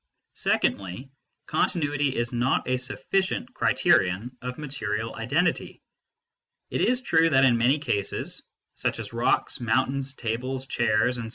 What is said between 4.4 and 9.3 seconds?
of material identity. It is true that in many cases, such as